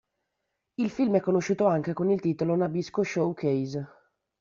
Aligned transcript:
Il 0.79 0.89
film 0.89 1.17
è 1.17 1.19
conosciuto 1.19 1.67
anche 1.67 1.93
con 1.93 2.09
il 2.09 2.19
titolo 2.19 2.55
Nabisco 2.55 3.03
Showcase. 3.03 3.87